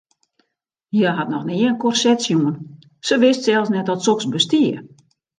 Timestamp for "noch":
1.33-1.43